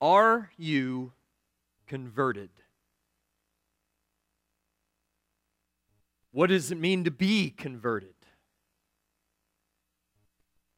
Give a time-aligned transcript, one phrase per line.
[0.00, 1.12] Are you
[1.86, 2.50] converted?
[6.30, 8.14] What does it mean to be converted?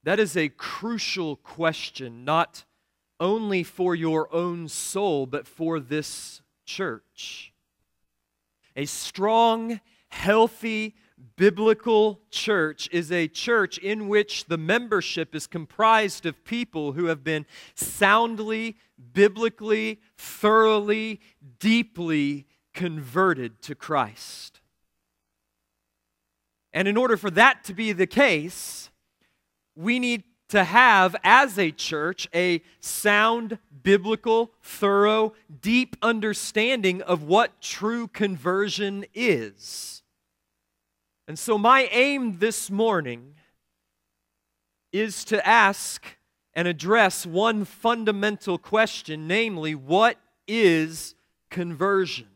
[0.03, 2.65] That is a crucial question, not
[3.19, 7.53] only for your own soul, but for this church.
[8.75, 10.95] A strong, healthy,
[11.37, 17.25] biblical church is a church in which the membership is comprised of people who have
[17.25, 18.77] been soundly,
[19.13, 21.21] biblically, thoroughly,
[21.59, 24.61] deeply converted to Christ.
[26.73, 28.91] And in order for that to be the case,
[29.75, 37.61] we need to have, as a church, a sound, biblical, thorough, deep understanding of what
[37.61, 40.00] true conversion is.
[41.31, 43.37] And so, my aim this morning
[44.93, 46.05] is to ask
[46.55, 50.17] and address one fundamental question namely, what
[50.49, 51.15] is
[51.49, 52.27] conversion?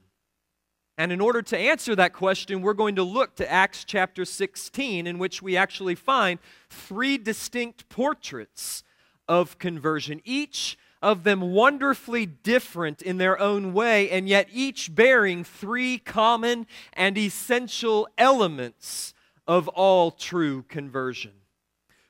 [0.97, 5.09] And in order to answer that question, we're going to look to Acts chapter 16,
[5.09, 6.39] in which we actually find
[6.71, 8.85] three distinct portraits
[9.27, 15.45] of conversion, each of them wonderfully different in their own way, and yet each bearing
[15.45, 19.13] three common and essential elements
[19.47, 21.33] of all true conversion.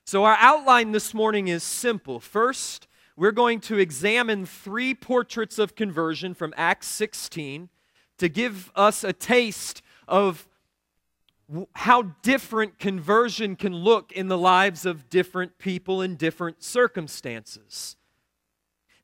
[0.05, 2.21] So, our outline this morning is simple.
[2.21, 2.87] First,
[3.17, 7.71] we're going to examine three portraits of conversion from Acts 16
[8.19, 10.47] to give us a taste of
[11.73, 17.97] how different conversion can look in the lives of different people in different circumstances.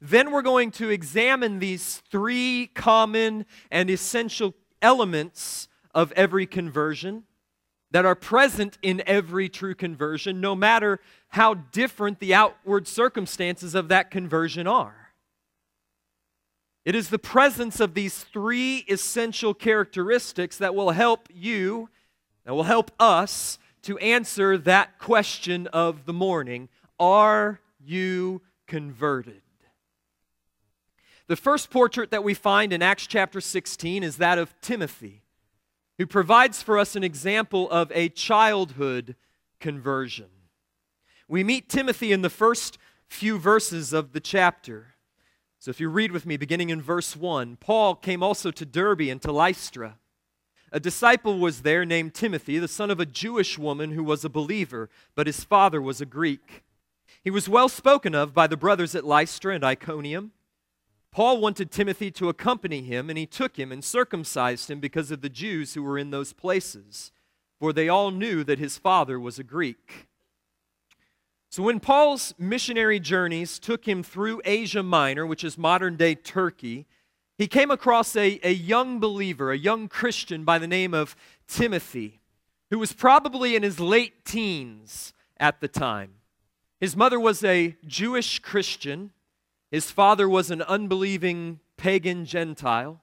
[0.00, 7.24] Then we're going to examine these three common and essential elements of every conversion
[7.90, 13.88] that are present in every true conversion, no matter how different the outward circumstances of
[13.88, 15.12] that conversion are.
[16.84, 21.90] It is the presence of these three essential characteristics that will help you,
[22.44, 26.68] that will help us to answer that question of the morning
[26.98, 29.42] Are you converted?
[31.30, 35.22] The first portrait that we find in Acts chapter 16 is that of Timothy,
[35.96, 39.14] who provides for us an example of a childhood
[39.60, 40.26] conversion.
[41.28, 44.96] We meet Timothy in the first few verses of the chapter.
[45.60, 49.02] So if you read with me, beginning in verse 1, Paul came also to Derbe
[49.02, 49.98] and to Lystra.
[50.72, 54.28] A disciple was there named Timothy, the son of a Jewish woman who was a
[54.28, 56.64] believer, but his father was a Greek.
[57.22, 60.32] He was well spoken of by the brothers at Lystra and Iconium.
[61.12, 65.22] Paul wanted Timothy to accompany him, and he took him and circumcised him because of
[65.22, 67.10] the Jews who were in those places,
[67.58, 70.06] for they all knew that his father was a Greek.
[71.48, 76.86] So, when Paul's missionary journeys took him through Asia Minor, which is modern day Turkey,
[77.36, 81.16] he came across a, a young believer, a young Christian by the name of
[81.48, 82.20] Timothy,
[82.70, 86.12] who was probably in his late teens at the time.
[86.78, 89.10] His mother was a Jewish Christian,
[89.70, 93.02] his father was an unbelieving pagan Gentile.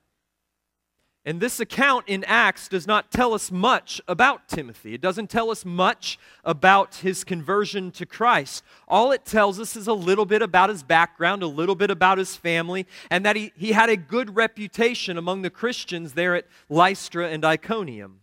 [1.27, 4.93] And this account in Acts does not tell us much about Timothy.
[4.93, 8.63] It doesn't tell us much about his conversion to Christ.
[8.87, 12.17] All it tells us is a little bit about his background, a little bit about
[12.17, 16.47] his family, and that he, he had a good reputation among the Christians there at
[16.69, 18.21] Lystra and Iconium.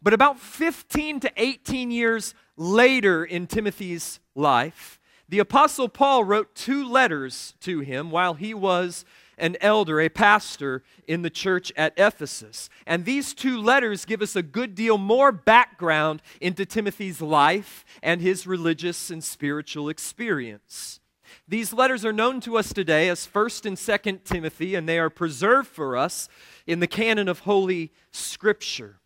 [0.00, 4.97] But about 15 to 18 years later in Timothy's life,
[5.28, 9.04] the Apostle Paul wrote two letters to him while he was
[9.36, 12.68] an elder, a pastor in the church at Ephesus.
[12.86, 18.20] And these two letters give us a good deal more background into Timothy's life and
[18.20, 21.00] his religious and spiritual experience.
[21.46, 25.10] These letters are known to us today as 1st and 2nd Timothy, and they are
[25.10, 26.28] preserved for us
[26.66, 29.00] in the canon of Holy Scripture.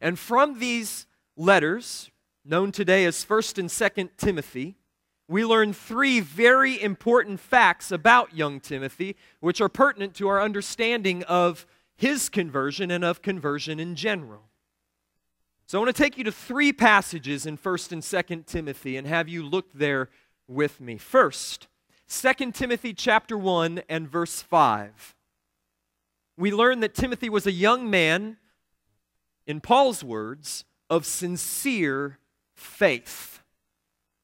[0.00, 1.06] And from these
[1.36, 2.10] letters,
[2.44, 4.76] known today as 1st and 2nd Timothy,
[5.28, 11.22] we learn three very important facts about young Timothy, which are pertinent to our understanding
[11.24, 14.42] of his conversion and of conversion in general.
[15.66, 19.06] So I want to take you to three passages in 1st and 2nd Timothy and
[19.06, 20.10] have you look there
[20.46, 20.98] with me.
[20.98, 21.68] First,
[22.08, 25.14] 2 Timothy chapter 1 and verse 5.
[26.36, 28.36] We learn that Timothy was a young man,
[29.46, 32.18] in Paul's words, of sincere
[32.54, 33.31] faith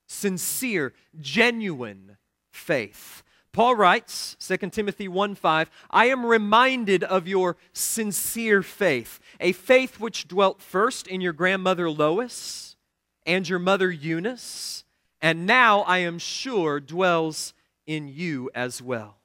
[0.08, 2.16] sincere, genuine
[2.50, 3.22] faith.
[3.52, 10.00] Paul writes, 2 Timothy 1 5, I am reminded of your sincere faith, a faith
[10.00, 12.76] which dwelt first in your grandmother Lois
[13.24, 14.84] and your mother Eunice,
[15.20, 17.54] and now I am sure dwells
[17.86, 19.18] in you as well.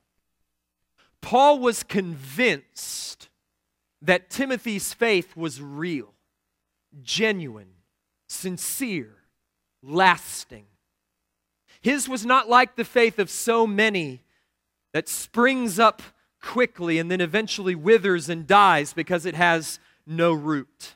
[1.22, 3.30] Paul was convinced
[4.02, 6.14] that Timothy's faith was real,
[7.02, 7.76] genuine,
[8.28, 9.16] sincere,
[9.82, 10.66] lasting.
[11.84, 14.22] His was not like the faith of so many
[14.94, 16.02] that springs up
[16.42, 20.96] quickly and then eventually withers and dies because it has no root.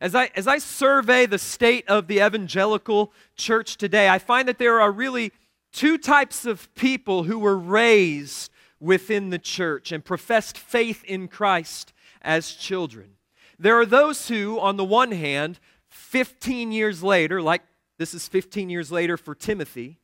[0.00, 4.58] As I, as I survey the state of the evangelical church today, I find that
[4.58, 5.30] there are really
[5.72, 8.50] two types of people who were raised
[8.80, 13.16] within the church and professed faith in Christ as children.
[13.58, 17.62] There are those who, on the one hand, 15 years later, like
[17.98, 19.98] this is 15 years later for Timothy,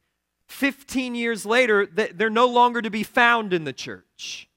[0.46, 4.48] 15 years later, they're no longer to be found in the church.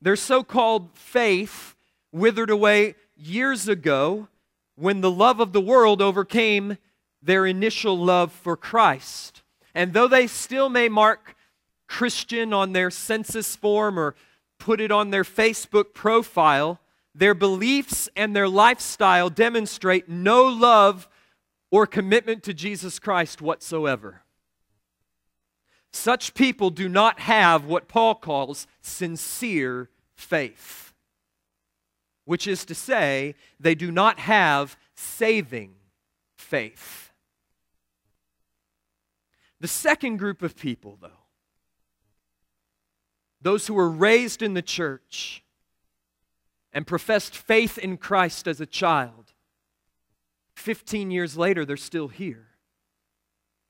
[0.00, 1.74] Their so called faith
[2.12, 4.28] withered away years ago
[4.76, 6.78] when the love of the world overcame
[7.20, 9.42] their initial love for Christ.
[9.74, 11.34] And though they still may mark
[11.88, 14.14] Christian on their census form or
[14.58, 16.80] put it on their Facebook profile,
[17.14, 21.08] their beliefs and their lifestyle demonstrate no love
[21.70, 24.22] or commitment to Jesus Christ whatsoever.
[25.92, 30.88] Such people do not have what Paul calls sincere faith
[32.28, 35.72] which is to say, they do not have saving
[36.36, 37.10] faith.
[39.60, 41.24] The second group of people, though,
[43.40, 45.42] those who were raised in the church
[46.70, 49.27] and professed faith in Christ as a child,
[50.58, 52.46] 15 years later, they're still here.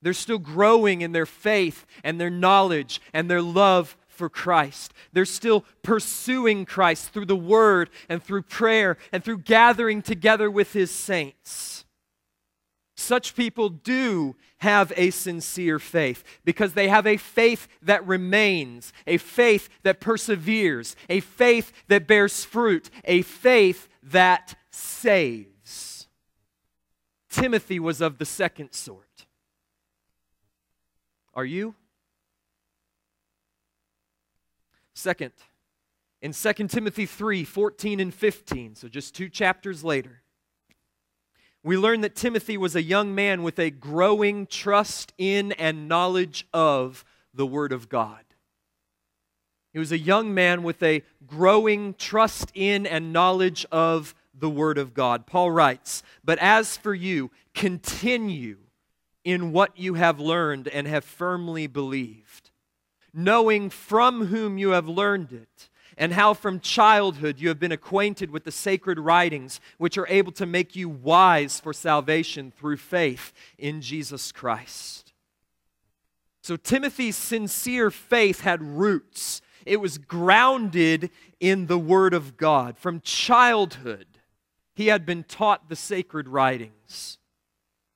[0.03, 4.93] They're still growing in their faith and their knowledge and their love for Christ.
[5.13, 10.73] They're still pursuing Christ through the Word and through prayer and through gathering together with
[10.73, 11.85] His saints.
[12.97, 19.19] Such people do have a sincere faith because they have a faith that remains, a
[19.19, 25.58] faith that perseveres, a faith that bears fruit, a faith that saves.
[27.41, 29.27] Timothy was of the second sort.
[31.35, 31.75] Are you?
[34.95, 35.33] Second,
[36.21, 40.23] in 2 Timothy 3 14 and 15, so just two chapters later,
[41.63, 46.47] we learn that Timothy was a young man with a growing trust in and knowledge
[46.53, 48.25] of the Word of God.
[49.73, 54.79] He was a young man with a growing trust in and knowledge of the Word
[54.79, 55.27] of God.
[55.27, 58.59] Paul writes, But as for you, continue
[59.25, 62.49] in what you have learned and have firmly believed
[63.13, 68.31] knowing from whom you have learned it, and how from childhood you have been acquainted
[68.31, 73.33] with the sacred writings, which are able to make you wise for salvation through faith
[73.59, 75.13] in Jesus Christ.
[76.41, 79.43] So, Timothy's sincere faith had roots.
[79.67, 81.11] It was grounded
[81.41, 82.79] in the Word of God.
[82.79, 84.07] From childhood,
[84.79, 87.19] he had been taught the sacred writings,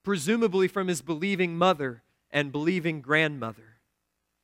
[0.03, 2.03] presumably from his believing mother
[2.33, 3.79] and believing grandmother.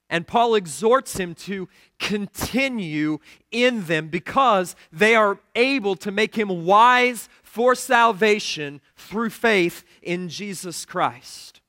[0.08, 1.68] And Paul exhorts him to
[1.98, 3.18] continue
[3.50, 10.28] in them because they are able to make him wise for salvation through faith in
[10.28, 11.60] Jesus Christ.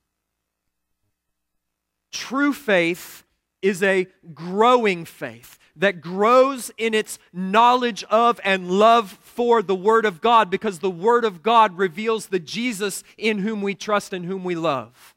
[2.12, 3.24] True faith
[3.64, 4.06] is a
[4.36, 10.50] growing faith that grows in its knowledge of and love for the Word of God
[10.50, 14.56] because the Word of God reveals the Jesus in whom we trust and whom we
[14.56, 15.16] love.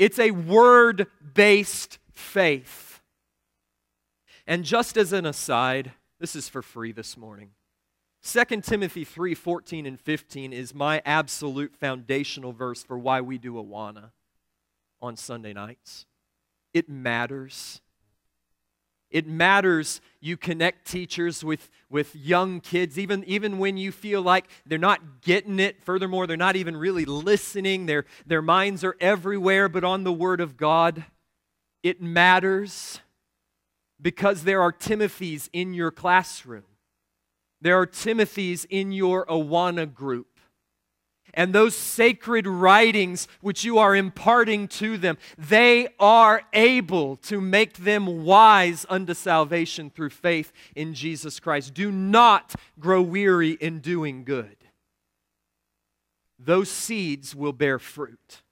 [0.00, 3.02] It's a word based faith.
[4.46, 7.50] And just as an aside, this is for free this morning.
[8.22, 13.54] 2 Timothy 3 14 and 15 is my absolute foundational verse for why we do
[13.54, 14.10] Awana
[15.02, 16.06] on Sunday nights.
[16.72, 17.82] It matters.
[19.10, 24.48] It matters you connect teachers with, with young kids, even, even when you feel like
[24.66, 25.82] they're not getting it.
[25.82, 27.86] Furthermore, they're not even really listening.
[27.86, 31.04] Their, their minds are everywhere but on the Word of God.
[31.82, 33.00] It matters
[34.00, 36.64] because there are Timothys in your classroom.
[37.60, 40.29] There are Timothys in your Awana group.
[41.34, 47.78] And those sacred writings which you are imparting to them, they are able to make
[47.78, 51.74] them wise unto salvation through faith in Jesus Christ.
[51.74, 54.56] Do not grow weary in doing good.
[56.38, 58.42] Those seeds will bear fruit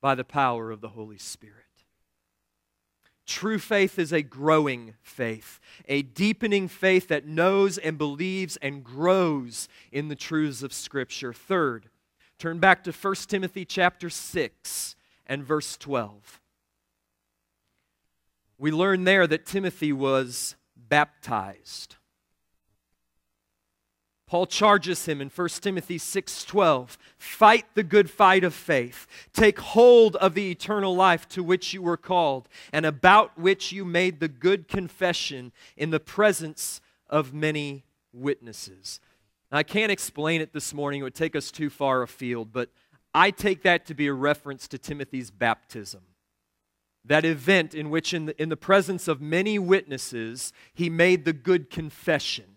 [0.00, 1.54] by the power of the Holy Spirit.
[3.26, 9.68] True faith is a growing faith, a deepening faith that knows and believes and grows
[9.92, 11.34] in the truths of Scripture.
[11.34, 11.90] Third,
[12.38, 16.40] turn back to 1 Timothy chapter 6 and verse 12.
[18.58, 21.94] we learn there that Timothy was baptized.
[24.26, 29.06] Paul charges him in 1 Timothy 6:12, "Fight the good fight of faith.
[29.32, 33.86] Take hold of the eternal life to which you were called and about which you
[33.86, 39.00] made the good confession in the presence of many witnesses."
[39.50, 42.70] I can't explain it this morning, it would take us too far afield, but
[43.14, 46.02] I take that to be a reference to Timothy's baptism.
[47.04, 51.32] That event in which, in the, in the presence of many witnesses, he made the
[51.32, 52.56] good confession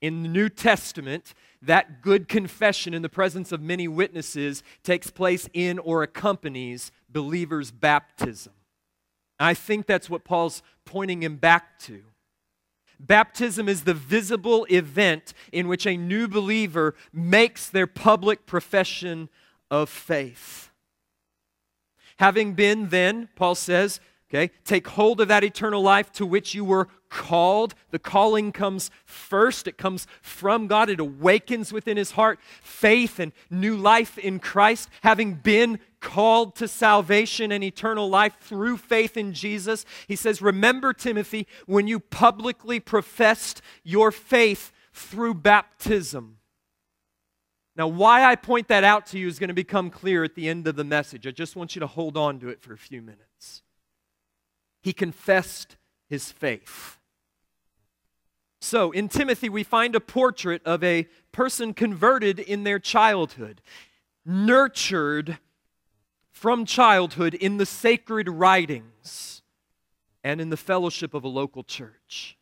[0.00, 5.48] in the New Testament, that good confession in the presence of many witnesses takes place
[5.52, 8.52] in or accompanies believers' baptism.
[9.40, 12.02] I think that's what Paul's pointing him back to.
[13.00, 19.28] Baptism is the visible event in which a new believer makes their public profession
[19.70, 20.70] of faith.
[22.18, 24.00] Having been then, Paul says,
[24.30, 24.52] Okay?
[24.64, 27.74] Take hold of that eternal life to which you were called.
[27.90, 33.32] The calling comes first, it comes from God, it awakens within his heart faith and
[33.48, 34.90] new life in Christ.
[35.02, 40.92] Having been called to salvation and eternal life through faith in Jesus, he says, Remember,
[40.92, 46.36] Timothy, when you publicly professed your faith through baptism.
[47.76, 50.48] Now, why I point that out to you is going to become clear at the
[50.48, 51.26] end of the message.
[51.26, 53.27] I just want you to hold on to it for a few minutes
[54.88, 55.76] he confessed
[56.08, 56.96] his faith.
[58.58, 63.60] So, in Timothy, we find a portrait of a person converted in their childhood,
[64.24, 65.36] nurtured
[66.30, 69.42] from childhood in the sacred writings
[70.24, 72.38] and in the fellowship of a local church.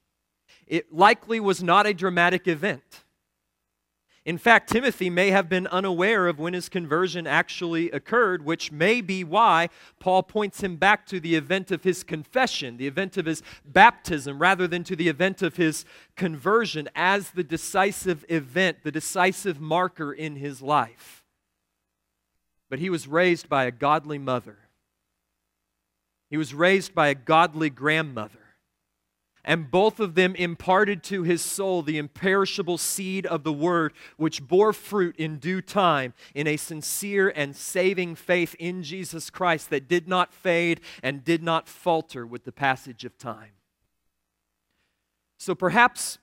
[0.68, 3.02] It likely was not a dramatic event.
[4.26, 9.00] In fact, Timothy may have been unaware of when his conversion actually occurred, which may
[9.00, 9.68] be why
[10.00, 14.40] Paul points him back to the event of his confession, the event of his baptism,
[14.40, 15.84] rather than to the event of his
[16.16, 21.24] conversion as the decisive event, the decisive marker in his life.
[22.68, 24.58] But he was raised by a godly mother,
[26.28, 28.45] he was raised by a godly grandmother
[29.46, 34.46] and both of them imparted to his soul the imperishable seed of the word, which
[34.46, 39.88] bore fruit in due time in a sincere and saving faith in Jesus Christ that
[39.88, 43.52] did not fade and did not falter with the passage of time.
[45.38, 46.18] So perhaps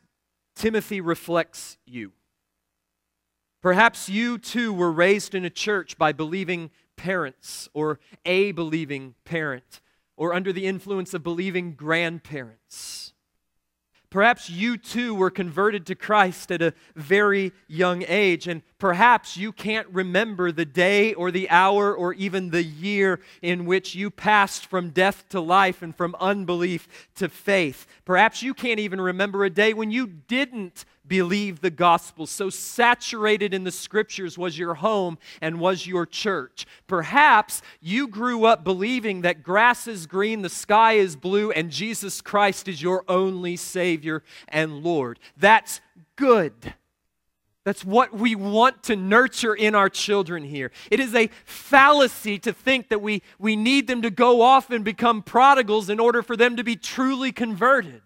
[0.56, 2.12] Timothy reflects you.
[3.62, 9.80] Perhaps you too were raised in a church by believing parents or a believing parent
[10.18, 13.13] or under the influence of believing grandparents.
[14.14, 19.52] Perhaps you too were converted to Christ at a very young age, and perhaps you
[19.52, 24.68] can't remember the day or the hour or even the year in which you passed
[24.68, 27.88] from death to life and from unbelief to faith.
[28.06, 32.26] Perhaps you can't even remember a day when you didn't believe the gospel.
[32.26, 36.66] So saturated in the scriptures was your home and was your church.
[36.88, 42.22] Perhaps you grew up believing that grass is green, the sky is blue, and Jesus
[42.22, 45.20] Christ is your only Savior and Lord.
[45.38, 45.82] That's
[46.16, 46.54] good.
[47.66, 50.72] That's what we want to nurture in our children here.
[50.92, 54.84] It is a fallacy to think that we, we need them to go off and
[54.84, 58.02] become prodigals in order for them to be truly converted.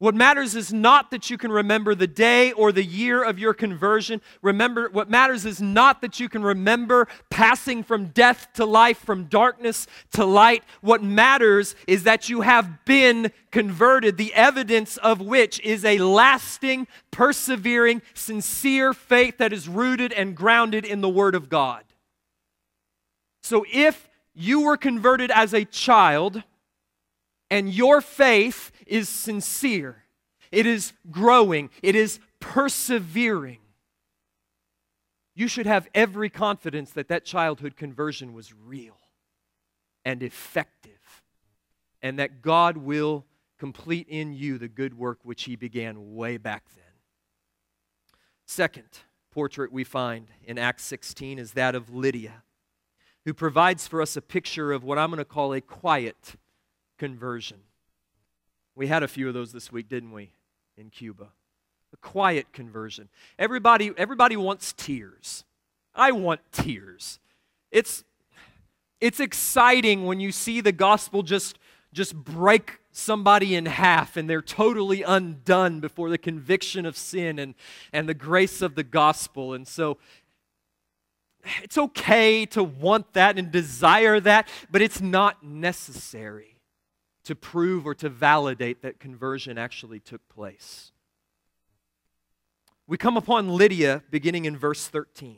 [0.00, 3.52] What matters is not that you can remember the day or the year of your
[3.52, 4.22] conversion.
[4.40, 9.24] Remember, what matters is not that you can remember passing from death to life, from
[9.24, 10.64] darkness to light.
[10.80, 16.86] What matters is that you have been converted, the evidence of which is a lasting,
[17.10, 21.84] persevering, sincere faith that is rooted and grounded in the Word of God.
[23.42, 26.42] So if you were converted as a child,
[27.50, 30.04] and your faith is sincere,
[30.52, 33.58] it is growing, it is persevering,
[35.34, 38.98] you should have every confidence that that childhood conversion was real
[40.04, 41.22] and effective,
[42.02, 43.24] and that God will
[43.58, 46.84] complete in you the good work which He began way back then.
[48.46, 48.88] Second
[49.30, 52.42] portrait we find in Acts 16 is that of Lydia,
[53.24, 56.34] who provides for us a picture of what I'm going to call a quiet
[57.00, 57.56] conversion.
[58.74, 60.32] We had a few of those this week, didn't we,
[60.76, 61.28] in Cuba?
[61.94, 63.08] A quiet conversion.
[63.38, 65.44] Everybody, everybody wants tears.
[65.94, 67.18] I want tears.
[67.70, 68.04] It's,
[69.00, 71.58] it's exciting when you see the gospel just,
[71.94, 77.54] just break somebody in half and they're totally undone before the conviction of sin and,
[77.94, 79.54] and the grace of the gospel.
[79.54, 79.96] And so
[81.62, 86.49] it's okay to want that and desire that, but it's not necessary
[87.30, 90.90] to prove or to validate that conversion actually took place.
[92.88, 95.36] We come upon Lydia beginning in verse 13.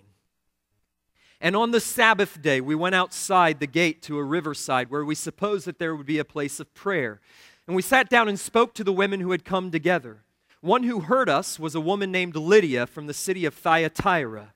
[1.39, 5.15] And on the Sabbath day, we went outside the gate to a riverside where we
[5.15, 7.21] supposed that there would be a place of prayer.
[7.67, 10.23] And we sat down and spoke to the women who had come together.
[10.63, 14.55] One who heard us was a woman named Lydia from the city of Thyatira,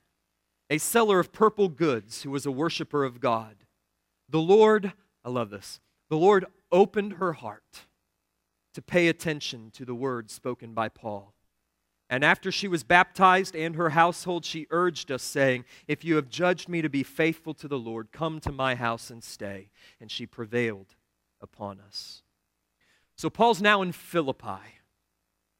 [0.71, 3.57] a seller of purple goods who was a worshiper of God.
[4.27, 7.87] The Lord, I love this, the Lord opened her heart
[8.75, 11.33] to pay attention to the words spoken by Paul.
[12.09, 16.29] And after she was baptized and her household, she urged us, saying, If you have
[16.29, 19.71] judged me to be faithful to the Lord, come to my house and stay.
[20.01, 20.95] And she prevailed
[21.41, 22.23] upon us.
[23.17, 24.61] So Paul's now in Philippi,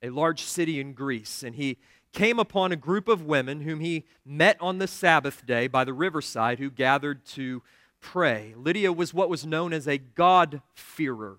[0.03, 1.79] a large city in Greece, and he
[2.13, 5.93] came upon a group of women whom he met on the Sabbath day by the
[5.93, 7.63] riverside who gathered to
[8.01, 8.55] pray.
[8.57, 11.39] Lydia was what was known as a God-fearer,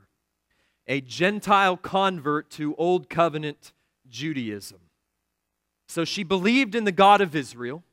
[0.87, 3.73] a Gentile convert to Old Covenant
[4.09, 4.79] Judaism.
[5.87, 7.83] So she believed in the God of Israel.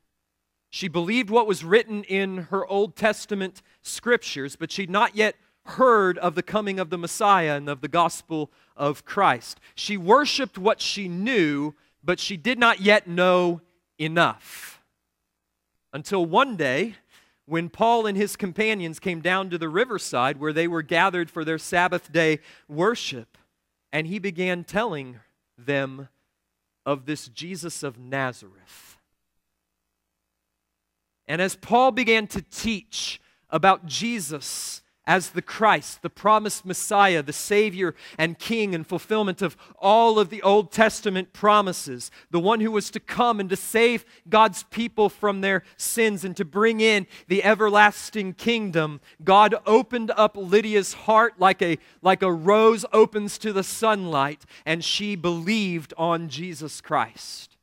[0.71, 6.19] She believed what was written in her Old Testament scriptures, but she'd not yet heard
[6.19, 9.61] of the coming of the Messiah and of the gospel of Christ.
[9.75, 13.61] She worshiped what she knew, but she did not yet know
[13.99, 14.83] enough.
[15.93, 16.97] Until one day,
[17.47, 21.45] when Paul and his companions came down to the riverside where they were gathered for
[21.45, 23.37] their Sabbath day worship,
[23.93, 25.21] and he began telling
[25.59, 26.09] them
[26.87, 28.99] of this Jesus of Nazareth.
[31.27, 33.21] And as Paul began to teach
[33.51, 39.57] about Jesus as the Christ, the promised Messiah, the Savior and King, and fulfillment of
[39.79, 44.05] all of the Old Testament promises, the one who was to come and to save
[44.29, 50.37] God's people from their sins and to bring in the everlasting kingdom, God opened up
[50.37, 56.29] Lydia's heart like a, like a rose opens to the sunlight, and she believed on
[56.29, 57.54] Jesus Christ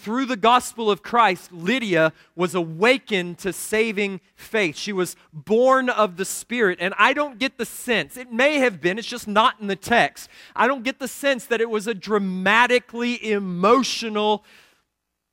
[0.00, 4.76] through the gospel of Christ, Lydia was awakened to saving faith.
[4.76, 6.78] She was born of the Spirit.
[6.80, 9.76] And I don't get the sense, it may have been, it's just not in the
[9.76, 10.28] text.
[10.56, 14.44] I don't get the sense that it was a dramatically emotional,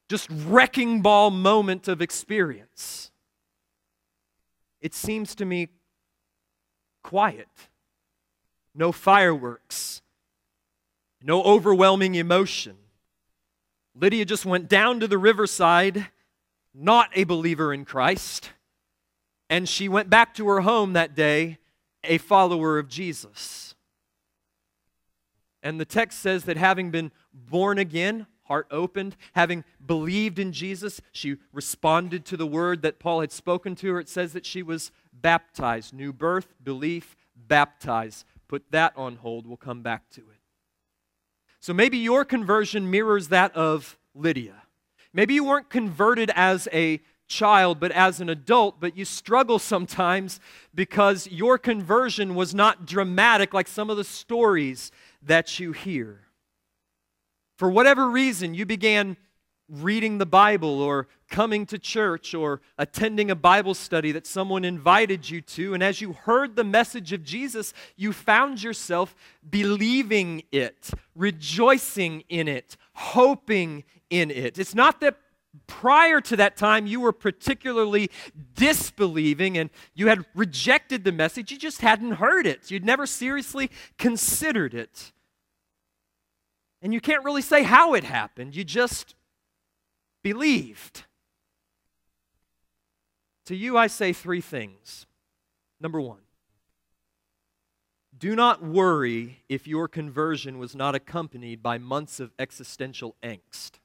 [0.09, 3.11] just wrecking ball moment of experience.
[4.81, 5.69] It seems to me
[7.03, 7.47] quiet,
[8.75, 10.01] no fireworks,
[11.23, 12.77] no overwhelming emotion
[13.99, 16.07] Lydia just went down to the riverside,
[16.73, 18.51] not a believer in Christ,
[19.49, 21.57] and she went back to her home that day,
[22.03, 23.73] a follower of Jesus.
[25.63, 31.01] And the text says that having been born again, heart opened, having believed in Jesus,
[31.11, 33.99] she responded to the word that Paul had spoken to her.
[33.99, 35.93] It says that she was baptized.
[35.93, 38.25] New birth, belief, baptized.
[38.47, 39.47] Put that on hold.
[39.47, 40.36] We'll come back to it.
[41.67, 44.63] So maybe your conversion mirrors that of Lydia.
[45.11, 50.39] Maybe you weren't converted as a child, but as an adult, but you struggle sometimes
[50.73, 56.21] because your conversion was not dramatic like some of the stories that you hear.
[57.57, 59.17] For whatever reason, you began
[59.69, 65.29] reading the Bible or coming to church or attending a Bible study that someone invited
[65.29, 65.73] you to.
[65.73, 69.15] And as you heard the message of Jesus, you found yourself
[69.49, 74.57] believing it, rejoicing in it, hoping in it.
[74.57, 75.17] It's not that
[75.65, 78.09] prior to that time you were particularly
[78.53, 82.71] disbelieving and you had rejected the message, you just hadn't heard it.
[82.71, 85.11] You'd never seriously considered it.
[86.81, 88.55] And you can't really say how it happened.
[88.55, 89.15] You just
[90.27, 91.05] believed.
[93.45, 95.05] To you, I say three things.
[95.79, 96.19] Number one,
[98.17, 103.79] do not worry if your conversion was not accompanied by months of existential angst,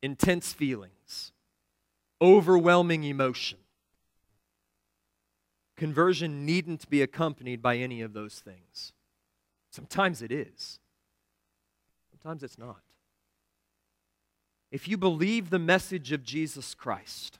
[0.00, 1.32] intense feelings,
[2.22, 3.58] overwhelming emotion.
[5.76, 8.94] Conversion needn't be accompanied by any of those things.
[9.70, 10.78] Sometimes it is,
[12.10, 12.80] sometimes it's not
[14.70, 17.38] if you believe the message of Jesus Christ,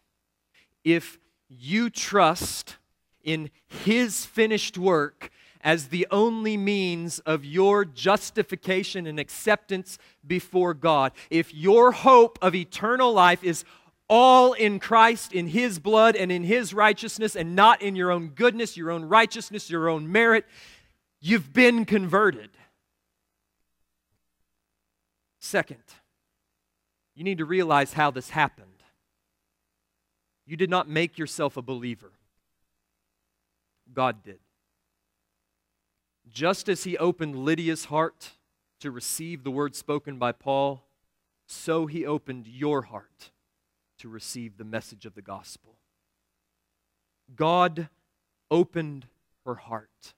[0.84, 2.76] if you trust
[3.22, 11.12] in His finished work as the only means of your justification and acceptance before God,
[11.28, 13.64] if your hope of eternal life is
[14.08, 18.28] all in Christ, in His blood, and in His righteousness, and not in your own
[18.28, 20.46] goodness, your own righteousness, your own merit,
[21.20, 22.50] you've been converted.
[25.38, 25.78] Second,
[27.14, 28.66] you need to realize how this happened.
[30.46, 32.12] You did not make yourself a believer,
[33.92, 34.38] God did.
[36.28, 38.30] Just as he opened Lydia's heart
[38.80, 40.84] to receive the word spoken by Paul,
[41.46, 43.30] so he opened your heart
[43.98, 45.74] to receive the message of the gospel.
[47.34, 47.88] God
[48.50, 49.06] opened
[49.44, 50.14] her heart.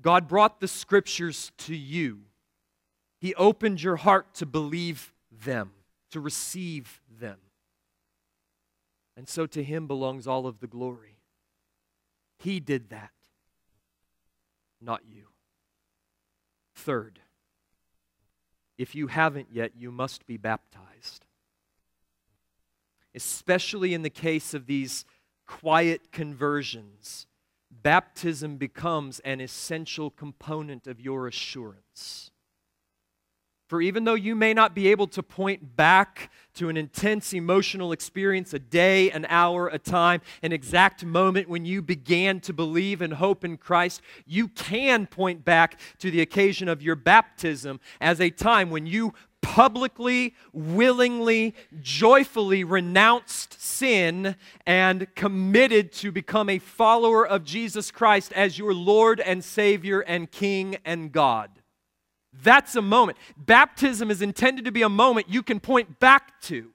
[0.00, 2.20] God brought the scriptures to you.
[3.20, 5.12] He opened your heart to believe
[5.44, 5.72] them,
[6.10, 7.38] to receive them.
[9.16, 11.18] And so to him belongs all of the glory.
[12.38, 13.10] He did that,
[14.80, 15.24] not you.
[16.74, 17.20] Third,
[18.76, 21.26] if you haven't yet, you must be baptized.
[23.14, 25.04] Especially in the case of these
[25.46, 27.26] quiet conversions,
[27.70, 32.30] baptism becomes an essential component of your assurance.
[33.68, 37.92] For even though you may not be able to point back to an intense emotional
[37.92, 43.02] experience, a day, an hour, a time, an exact moment when you began to believe
[43.02, 48.22] and hope in Christ, you can point back to the occasion of your baptism as
[48.22, 54.34] a time when you publicly, willingly, joyfully renounced sin
[54.66, 60.30] and committed to become a follower of Jesus Christ as your Lord and Savior and
[60.30, 61.50] King and God.
[62.42, 63.18] That's a moment.
[63.36, 66.70] Baptism is intended to be a moment you can point back to,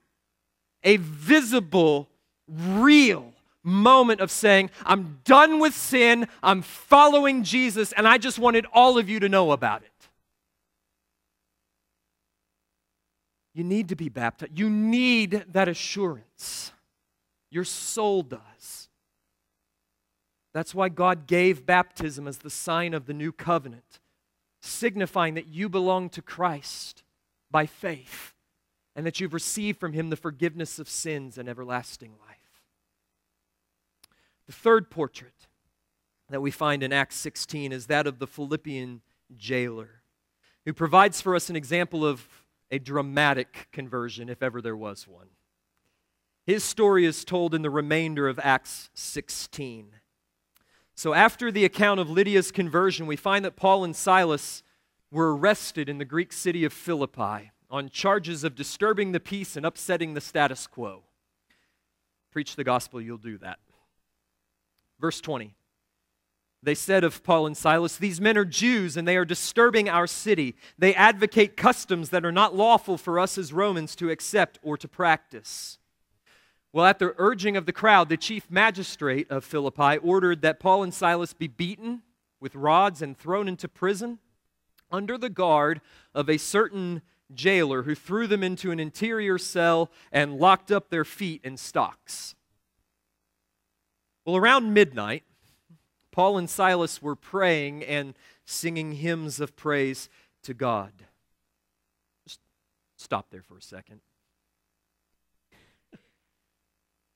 [0.82, 2.08] a visible,
[2.48, 8.66] real moment of saying, I'm done with sin, I'm following Jesus, and I just wanted
[8.72, 9.90] all of you to know about it.
[13.54, 14.58] You need to be baptized.
[14.58, 16.72] You need that assurance.
[17.50, 18.88] Your soul does.
[20.52, 24.00] That's why God gave baptism as the sign of the new covenant
[24.64, 27.02] signifying that you belong to Christ
[27.50, 28.34] by faith
[28.96, 32.38] and that you've received from him the forgiveness of sins and everlasting life.
[34.46, 35.46] The third portrait
[36.30, 39.02] that we find in Acts 16 is that of the Philippian
[39.36, 40.02] jailer,
[40.64, 42.26] who provides for us an example of
[42.70, 45.28] a dramatic conversion, if ever there was one.
[46.46, 49.92] His story is told in the remainder of Acts 16.
[50.94, 54.62] So, after the account of Lydia's conversion, we find that Paul and Silas
[55.10, 59.66] were arrested in the Greek city of Philippi on charges of disturbing the peace and
[59.66, 61.02] upsetting the status quo.
[62.30, 63.58] Preach the gospel, you'll do that.
[65.00, 65.54] Verse 20.
[66.62, 70.06] They said of Paul and Silas, These men are Jews and they are disturbing our
[70.06, 70.56] city.
[70.78, 74.88] They advocate customs that are not lawful for us as Romans to accept or to
[74.88, 75.78] practice.
[76.74, 80.82] Well, at the urging of the crowd, the chief magistrate of Philippi ordered that Paul
[80.82, 82.02] and Silas be beaten
[82.40, 84.18] with rods and thrown into prison
[84.90, 85.80] under the guard
[86.16, 91.04] of a certain jailer who threw them into an interior cell and locked up their
[91.04, 92.34] feet in stocks.
[94.26, 95.22] Well, around midnight,
[96.10, 100.08] Paul and Silas were praying and singing hymns of praise
[100.42, 100.90] to God.
[102.26, 102.40] Just
[102.96, 104.00] stop there for a second.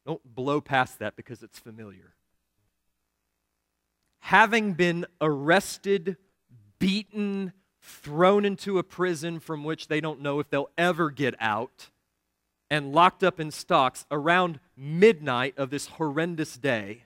[0.09, 2.14] Don't blow past that because it's familiar.
[4.21, 6.16] Having been arrested,
[6.79, 11.90] beaten, thrown into a prison from which they don't know if they'll ever get out,
[12.71, 17.05] and locked up in stocks around midnight of this horrendous day,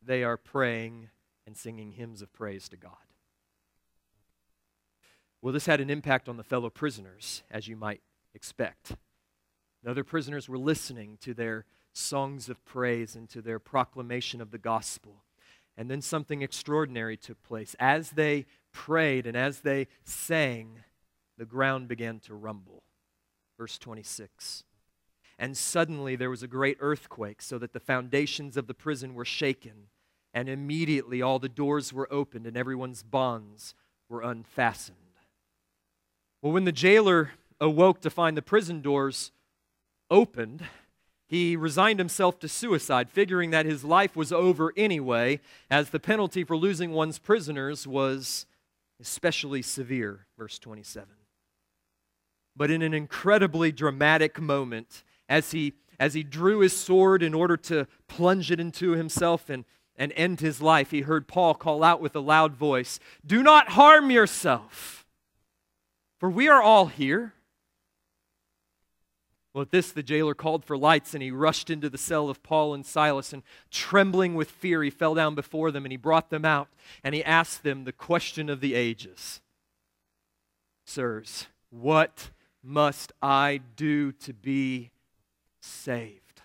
[0.00, 1.10] they are praying
[1.48, 2.92] and singing hymns of praise to God.
[5.42, 8.02] Well, this had an impact on the fellow prisoners, as you might
[8.34, 8.92] expect.
[9.84, 14.50] The other prisoners were listening to their songs of praise and to their proclamation of
[14.50, 15.22] the gospel.
[15.76, 17.76] And then something extraordinary took place.
[17.78, 20.80] As they prayed and as they sang,
[21.36, 22.82] the ground began to rumble.
[23.58, 24.64] Verse 26.
[25.38, 29.24] And suddenly there was a great earthquake, so that the foundations of the prison were
[29.24, 29.88] shaken.
[30.32, 33.74] And immediately all the doors were opened and everyone's bonds
[34.08, 34.96] were unfastened.
[36.40, 39.30] Well, when the jailer awoke to find the prison doors
[40.10, 40.64] opened,
[41.26, 45.40] he resigned himself to suicide, figuring that his life was over anyway,
[45.70, 48.46] as the penalty for losing one's prisoners was
[49.00, 50.26] especially severe.
[50.38, 51.08] Verse 27.
[52.56, 57.56] But in an incredibly dramatic moment, as he, as he drew his sword in order
[57.56, 59.64] to plunge it into himself and,
[59.96, 63.70] and end his life, he heard Paul call out with a loud voice Do not
[63.70, 65.04] harm yourself,
[66.20, 67.32] for we are all here.
[69.54, 72.42] Well, at this, the jailer called for lights and he rushed into the cell of
[72.42, 73.32] Paul and Silas.
[73.32, 76.68] And trembling with fear, he fell down before them and he brought them out
[77.04, 79.40] and he asked them the question of the ages
[80.84, 82.30] Sirs, what
[82.62, 84.90] must I do to be
[85.60, 86.42] saved?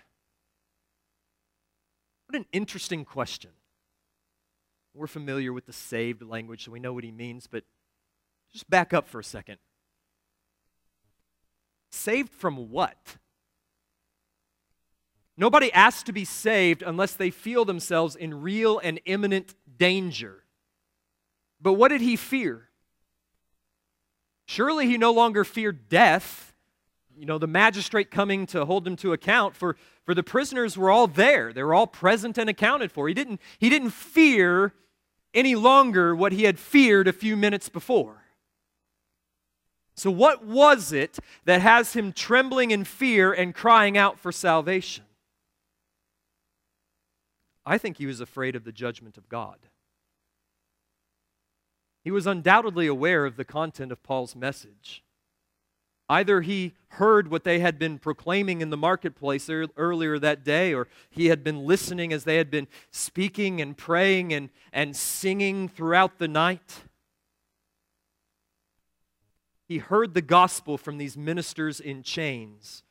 [2.26, 3.50] What an interesting question.
[4.94, 7.64] We're familiar with the saved language, so we know what he means, but
[8.52, 9.58] just back up for a second.
[11.90, 13.16] Saved from what?
[15.36, 20.44] Nobody asks to be saved unless they feel themselves in real and imminent danger.
[21.60, 22.68] But what did he fear?
[24.46, 26.54] Surely he no longer feared death.
[27.16, 30.90] You know, the magistrate coming to hold him to account for, for the prisoners were
[30.90, 31.52] all there.
[31.52, 33.08] They were all present and accounted for.
[33.08, 34.74] He didn't, he didn't fear
[35.32, 38.19] any longer what he had feared a few minutes before.
[40.00, 45.04] So, what was it that has him trembling in fear and crying out for salvation?
[47.66, 49.58] I think he was afraid of the judgment of God.
[52.02, 55.04] He was undoubtedly aware of the content of Paul's message.
[56.08, 60.88] Either he heard what they had been proclaiming in the marketplace earlier that day, or
[61.10, 66.16] he had been listening as they had been speaking and praying and, and singing throughout
[66.16, 66.84] the night.
[69.70, 72.82] He heard the gospel from these ministers in chains.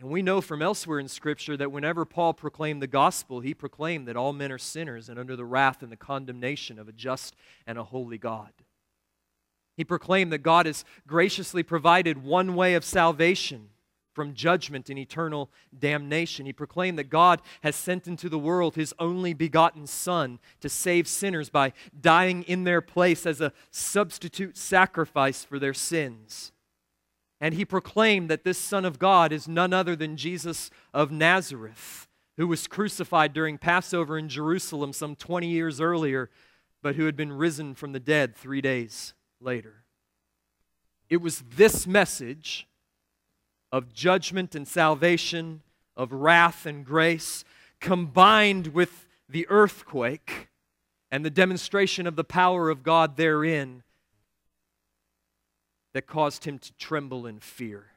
[0.00, 4.08] And we know from elsewhere in Scripture that whenever Paul proclaimed the gospel, he proclaimed
[4.08, 7.36] that all men are sinners and under the wrath and the condemnation of a just
[7.66, 8.52] and a holy God.
[9.76, 13.68] He proclaimed that God has graciously provided one way of salvation
[14.16, 16.46] from judgment and eternal damnation.
[16.46, 21.06] He proclaimed that God has sent into the world his only begotten Son to save
[21.06, 26.50] sinners by dying in their place as a substitute sacrifice for their sins.
[27.42, 32.08] And he proclaimed that this Son of God is none other than Jesus of Nazareth,
[32.38, 36.30] who was crucified during Passover in Jerusalem some 20 years earlier,
[36.82, 39.84] but who had been risen from the dead three days later.
[41.10, 42.66] It was this message
[43.76, 45.60] of judgment and salvation,
[45.98, 47.44] of wrath and grace,
[47.78, 50.48] combined with the earthquake
[51.10, 53.82] and the demonstration of the power of God therein
[55.92, 57.88] that caused him to tremble in fear.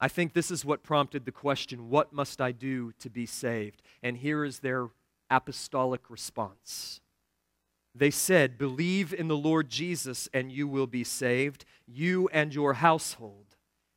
[0.00, 3.82] I think this is what prompted the question what must I do to be saved?
[4.02, 4.88] And here is their
[5.28, 7.02] apostolic response.
[7.94, 12.74] They said, Believe in the Lord Jesus, and you will be saved, you and your
[12.74, 13.49] household.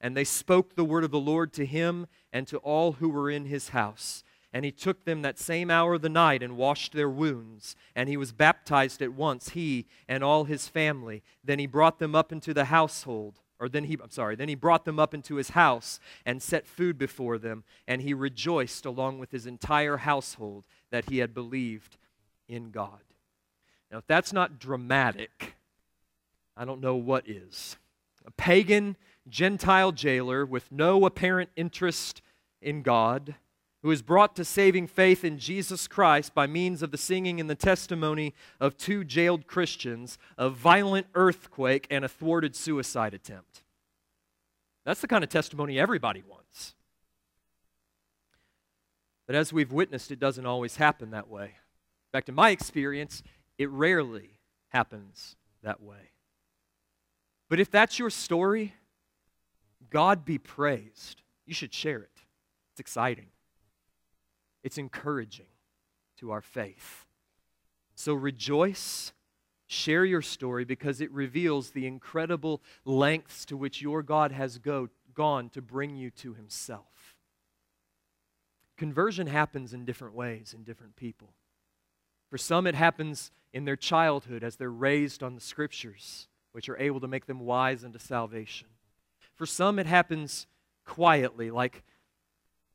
[0.04, 3.32] And they spoke the word of the Lord to him and to all who were
[3.32, 4.26] in his house.
[4.52, 7.78] And he took them that same hour of the night and washed their wounds.
[7.96, 11.24] And he was baptized at once, he and all his family.
[11.42, 13.40] Then he brought them up into the household.
[13.60, 16.68] Or then he, I'm sorry, then he brought them up into his house and set
[16.68, 17.64] food before them.
[17.88, 21.98] And he rejoiced along with his entire household that he had believed
[22.50, 23.00] in God.
[23.90, 25.56] Now, if that's not dramatic,
[26.58, 27.78] I don't know what is.
[28.26, 32.22] A pagan Gentile jailer with no apparent interest
[32.62, 33.36] in God
[33.84, 37.50] who is brought to saving faith in Jesus Christ by means of the singing and
[37.50, 43.62] the testimony of two jailed Christians, a violent earthquake, and a thwarted suicide attempt.
[44.86, 46.76] That's the kind of testimony everybody wants.
[49.28, 51.46] But as we've witnessed, it doesn't always happen that way.
[51.46, 53.22] In fact, in my experience,
[53.58, 56.12] it rarely happens that way.
[57.50, 58.74] But if that's your story,
[59.94, 61.22] God be praised.
[61.46, 62.20] You should share it.
[62.72, 63.28] It's exciting.
[64.64, 65.46] It's encouraging
[66.18, 67.06] to our faith.
[67.94, 69.14] So rejoice,
[69.68, 74.90] share your story because it reveals the incredible lengths to which your God has go,
[75.14, 77.16] gone to bring you to Himself.
[78.76, 81.30] Conversion happens in different ways in different people.
[82.32, 86.78] For some, it happens in their childhood as they're raised on the Scriptures, which are
[86.80, 88.70] able to make them wise unto salvation.
[89.36, 90.48] For some, it happens
[90.86, 91.84] quietly, like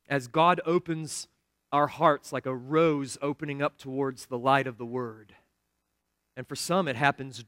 [0.09, 1.29] as God opens
[1.73, 5.35] our hearts like a rose opening up towards the light of the Word.
[6.37, 7.45] And for some, it happens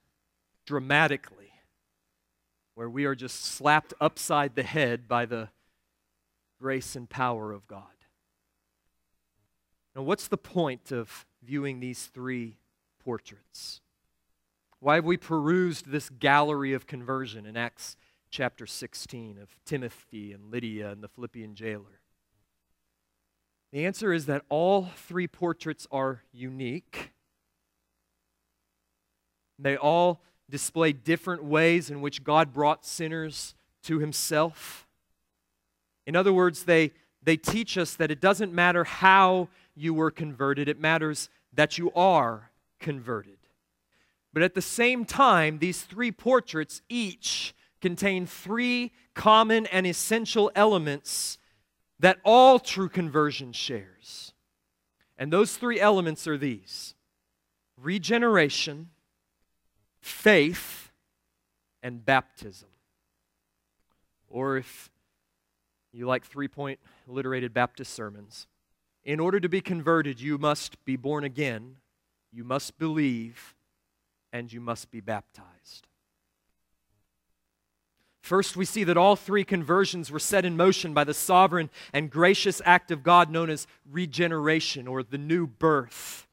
[0.67, 1.53] dramatically,
[2.75, 5.49] where we are just slapped upside the head by the
[6.61, 7.85] grace and power of God.
[9.97, 12.59] Now, what's the point of viewing these three
[13.03, 13.81] portraits?
[14.79, 17.97] Why have we perused this gallery of conversion in Acts
[18.31, 22.01] chapter 16 of Timothy and Lydia and the Philippian jailer?
[23.73, 27.13] The answer is that all three portraits are unique.
[29.59, 34.87] They all display different ways in which God brought sinners to himself.
[36.07, 40.69] In other words, they, they teach us that it doesn't matter how you were converted,
[40.69, 43.39] it matters that you are converted.
[44.33, 51.39] But at the same time, these three portraits each contain three common and essential elements
[51.99, 54.33] that all true conversion shares.
[55.19, 56.95] And those three elements are these
[57.77, 58.91] regeneration,
[60.01, 60.91] faith,
[61.83, 62.69] and baptism.
[64.29, 64.91] Or if
[65.93, 68.47] you like three point alliterated Baptist sermons,
[69.05, 71.77] in order to be converted, you must be born again,
[72.33, 73.55] you must believe,
[74.33, 75.87] and you must be baptized.
[78.31, 82.09] First, we see that all three conversions were set in motion by the sovereign and
[82.09, 86.29] gracious act of God known as regeneration or the new birth.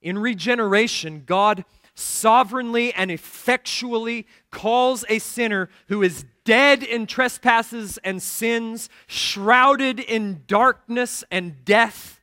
[0.00, 1.64] In regeneration, God
[1.96, 10.44] sovereignly and effectually calls a sinner who is dead in trespasses and sins, shrouded in
[10.46, 12.13] darkness and death.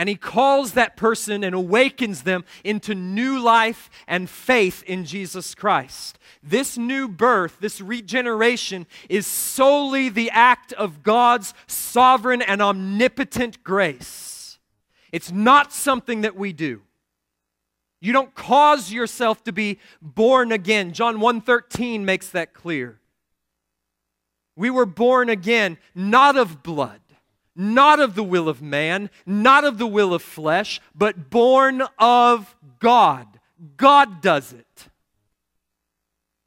[0.00, 5.54] And he calls that person and awakens them into new life and faith in Jesus
[5.54, 6.18] Christ.
[6.42, 14.58] This new birth, this regeneration, is solely the act of God's sovereign and omnipotent grace.
[15.12, 16.80] It's not something that we do.
[18.00, 20.94] You don't cause yourself to be born again.
[20.94, 23.02] John 1:13 makes that clear.
[24.56, 26.99] We were born again not of blood,
[27.60, 32.56] not of the will of man, not of the will of flesh, but born of
[32.78, 33.26] God.
[33.76, 34.88] God does it.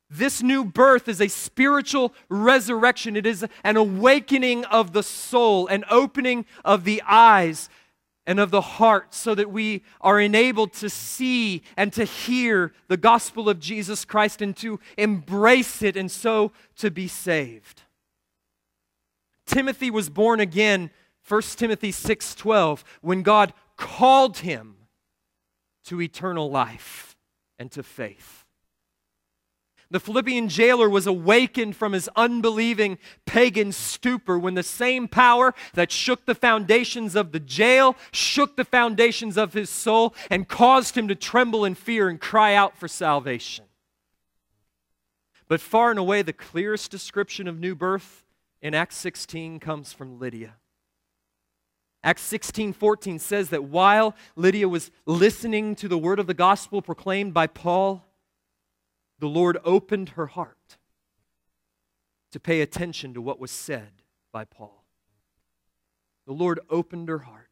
[0.10, 3.16] This new birth is a spiritual resurrection.
[3.16, 7.70] It is an awakening of the soul, an opening of the eyes
[8.26, 12.98] and of the heart so that we are enabled to see and to hear the
[12.98, 17.84] gospel of Jesus Christ and to embrace it and so to be saved.
[19.46, 20.90] Timothy was born again
[21.28, 24.88] 1 Timothy 6:12 when God called him
[25.86, 27.16] to eternal life
[27.58, 28.46] and to faith.
[29.90, 35.92] The Philippian jailer was awakened from his unbelieving pagan stupor when the same power that
[35.92, 41.08] shook the foundations of the jail shook the foundations of his soul and caused him
[41.10, 43.66] to tremble in fear and cry out for salvation.
[45.48, 48.26] But far and away, the clearest description of new birth
[48.64, 50.56] in Acts 16 comes from Lydia.
[52.04, 56.82] Acts 16 14 says that while Lydia was listening to the word of the gospel
[56.82, 58.06] proclaimed by Paul,
[59.20, 60.78] the Lord opened her heart
[62.32, 64.84] to pay attention to what was said by Paul.
[66.26, 67.50] The Lord opened her heart,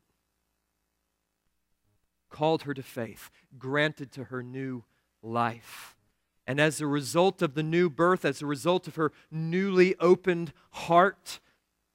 [2.30, 4.84] called her to faith, granted to her new
[5.22, 5.96] life.
[6.48, 10.52] And as a result of the new birth, as a result of her newly opened
[10.72, 11.40] heart,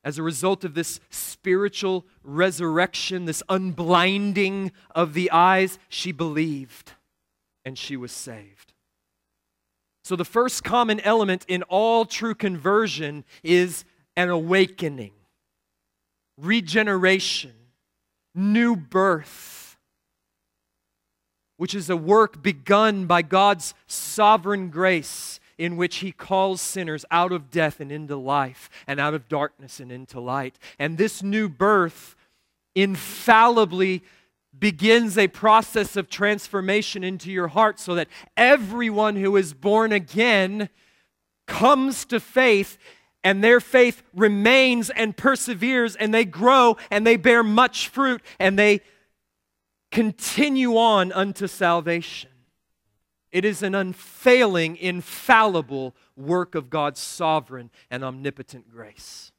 [0.07, 6.92] as a result of this spiritual resurrection, this unblinding of the eyes, she believed
[7.64, 8.73] and she was saved.
[10.05, 13.85] So, the first common element in all true conversion is
[14.16, 15.11] an awakening,
[16.38, 17.55] regeneration,
[18.33, 19.77] new birth,
[21.57, 27.33] which is a work begun by God's sovereign grace in which he calls sinners out
[27.33, 30.59] of death and into life, and out of darkness and into light.
[30.79, 32.14] And this new birth
[32.75, 34.03] infallibly
[34.59, 40.69] begins a process of transformation into your heart so that everyone who is born again
[41.47, 42.79] comes to faith
[43.23, 48.59] and their faith remains and perseveres and they grow and they bear much fruit and
[48.59, 48.81] they
[49.90, 52.31] continue on unto salvation.
[53.37, 59.31] It is an unfailing, infallible work of God's sovereign and omnipotent grace.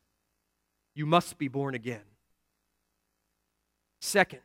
[0.94, 2.04] You must be born again.
[4.00, 4.42] Second,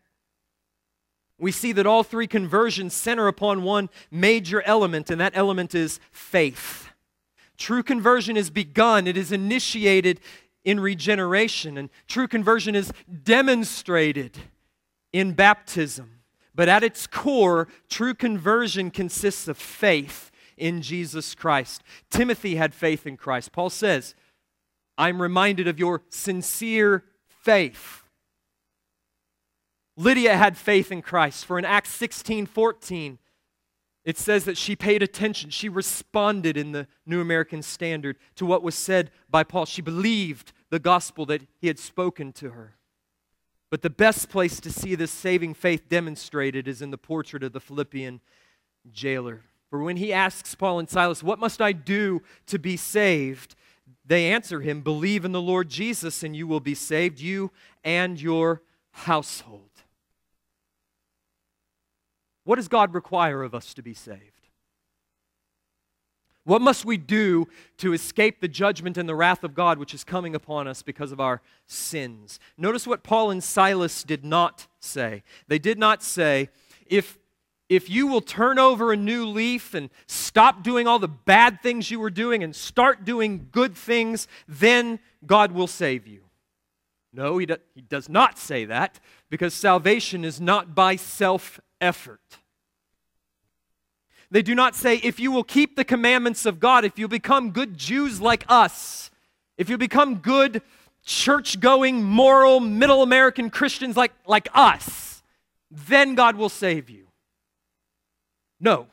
[1.39, 6.01] we see that all three conversions center upon one major element, and that element is
[6.11, 6.89] faith.
[7.59, 10.21] True conversion is begun, it is initiated
[10.65, 12.91] in regeneration, and true conversion is
[13.23, 14.39] demonstrated
[15.13, 16.22] in baptism.
[16.55, 21.83] But at its core, true conversion consists of faith in Jesus Christ.
[22.11, 23.53] Timothy had faith in Christ.
[23.53, 24.15] Paul says,
[24.99, 28.03] I'm reminded of your sincere faith.
[29.97, 31.45] Lydia had faith in Christ.
[31.45, 33.19] For in Acts 16 14,
[34.05, 35.51] it says that she paid attention.
[35.51, 39.65] She responded in the New American Standard to what was said by Paul.
[39.67, 42.77] She believed the gospel that he had spoken to her.
[43.73, 47.55] But the best place to see this saving faith demonstrated is in the portrait of
[47.55, 48.21] the Philippian
[48.93, 49.41] jailer.
[49.71, 53.55] For when he asks Paul and Silas, What must I do to be saved?
[54.05, 57.51] they answer him, Believe in the Lord Jesus, and you will be saved, you
[57.83, 58.61] and your
[58.91, 59.71] household.
[62.45, 64.42] What does God require of us to be saved?
[66.45, 67.47] What must we do
[67.79, 71.13] to escape the judgment and the wrath of God which is coming upon us because
[71.13, 72.41] of our sins?
[72.59, 75.23] Notice what Paul and Silas did not say.
[75.47, 76.49] They did not say,
[76.87, 77.17] if,
[77.69, 81.93] if you will turn over a new leaf and stop doing all the bad things
[81.93, 86.23] you were doing and start doing good things, then God will save you.
[87.13, 88.99] No, he, do, he does not say that
[89.31, 92.39] because salvation is not by self effort.
[94.33, 97.51] They do not say, if you will keep the commandments of God, if you become
[97.51, 99.11] good Jews like us,
[99.59, 100.63] if you become good
[101.05, 105.23] church going, moral, middle American Christians like, like us,
[105.71, 107.09] then God will save you.
[108.59, 108.87] No,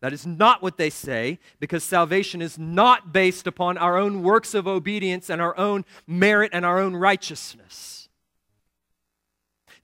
[0.00, 4.54] that is not what they say because salvation is not based upon our own works
[4.54, 8.08] of obedience and our own merit and our own righteousness.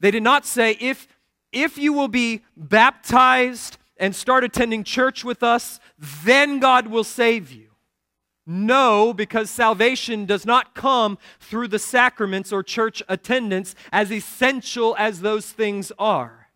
[0.00, 1.06] They did not say, if,
[1.52, 5.78] if you will be baptized and start attending church with us,
[6.24, 7.68] then God will save you.
[8.46, 15.20] No, because salvation does not come through the sacraments or church attendance, as essential as
[15.20, 16.48] those things are.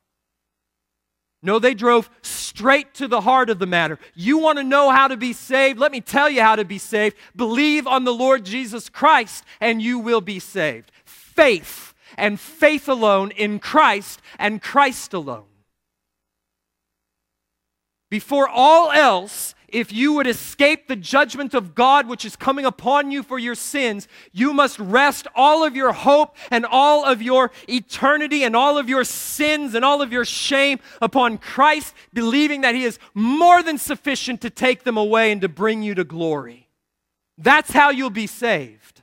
[1.43, 3.99] No, they drove straight to the heart of the matter.
[4.15, 5.79] You want to know how to be saved?
[5.79, 7.17] Let me tell you how to be saved.
[7.37, 10.91] Believe on the Lord Jesus Christ, and you will be saved.
[11.05, 15.45] Faith, and faith alone in Christ, and Christ alone.
[18.15, 23.11] Before all else, if you would escape the judgment of God which is coming upon
[23.11, 27.51] you for your sins, you must rest all of your hope and all of your
[27.69, 32.77] eternity and all of your sins and all of your shame upon Christ, believing that
[32.77, 36.69] He is more than sufficient to take them away and to bring you to glory.
[37.37, 39.03] That's how you'll be saved.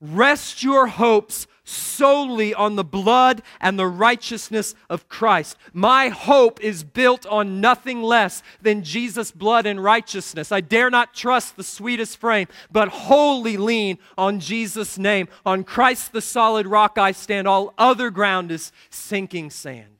[0.00, 5.56] Rest your hopes solely on the blood and the righteousness of Christ.
[5.72, 10.52] My hope is built on nothing less than Jesus' blood and righteousness.
[10.52, 15.28] I dare not trust the sweetest frame, but wholly lean on Jesus' name.
[15.44, 17.48] On Christ, the solid rock, I stand.
[17.48, 19.96] All other ground is sinking sand.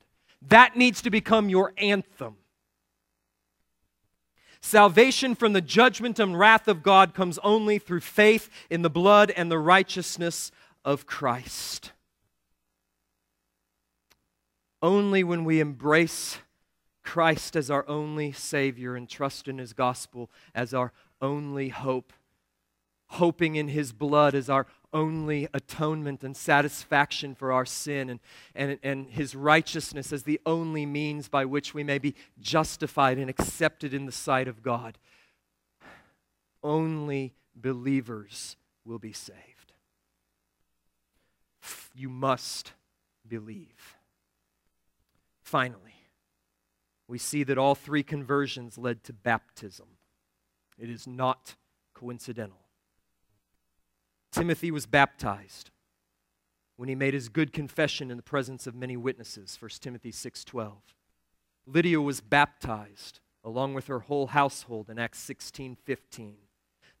[0.47, 2.37] That needs to become your anthem.
[4.61, 9.31] Salvation from the judgment and wrath of God comes only through faith in the blood
[9.31, 10.51] and the righteousness
[10.87, 11.91] of Christ.
[14.81, 16.37] Only when we embrace
[17.03, 22.13] Christ as our only Savior and trust in His gospel as our only hope,
[23.07, 28.19] hoping in His blood as our only atonement and satisfaction for our sin, and,
[28.55, 33.29] and, and His righteousness as the only means by which we may be justified and
[33.29, 34.97] accepted in the sight of God.
[36.63, 39.56] Only believers will be saved
[41.97, 42.73] you must
[43.27, 43.95] believe.
[45.41, 45.95] Finally,
[47.07, 49.87] we see that all three conversions led to baptism.
[50.77, 51.55] It is not
[51.93, 52.59] coincidental.
[54.31, 55.71] Timothy was baptized
[56.75, 60.73] when he made his good confession in the presence of many witnesses 1 timothy 6.12
[61.65, 66.35] lydia was baptized along with her whole household in acts 16.15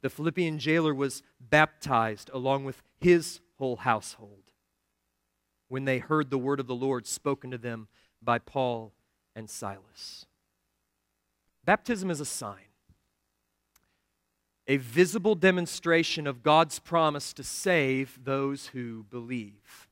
[0.01, 4.46] the philippian jailer was baptized along with his whole household
[5.67, 7.87] when they heard the word of the Lord spoken to them
[8.21, 8.93] by Paul
[9.35, 10.25] and Silas.
[11.65, 12.69] Baptism is a sign,
[14.67, 19.89] a visible demonstration of God's promise to save those who believe.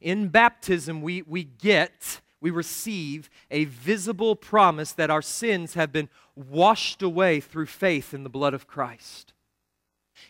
[0.00, 6.08] In baptism, we, we get, we receive a visible promise that our sins have been
[6.34, 9.33] washed away through faith in the blood of Christ.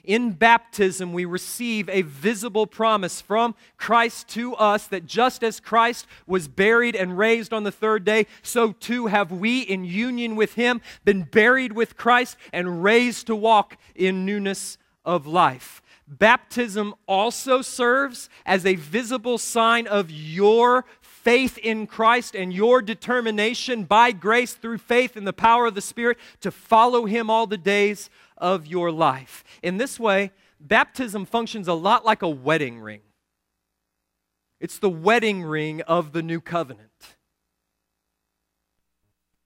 [0.03, 6.07] In baptism, we receive a visible promise from Christ to us that just as Christ
[6.27, 10.55] was buried and raised on the third day, so too have we, in union with
[10.55, 15.81] Him, been buried with Christ and raised to walk in newness of life.
[16.07, 23.85] Baptism also serves as a visible sign of your faith in Christ and your determination
[23.85, 27.57] by grace through faith in the power of the Spirit to follow Him all the
[27.57, 28.11] days
[28.45, 29.43] of your life.
[29.63, 30.31] In this way,
[30.61, 33.01] baptism functions a lot like a wedding ring.
[34.61, 37.17] It's the wedding ring of the new covenant.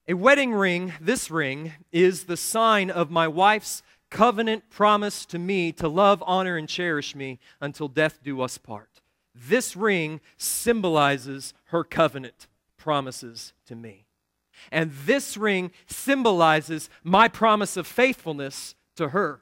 [0.05, 5.71] A wedding ring, this ring, is the sign of my wife's covenant promise to me
[5.73, 8.99] to love, honor, and cherish me until death do us part.
[9.33, 14.07] This ring symbolizes her covenant promises to me.
[14.73, 19.39] And this ring symbolizes my promise of faithfulness to her.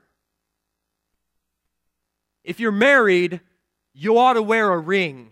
[2.43, 3.41] If you're married,
[3.93, 5.31] you ought to wear a ring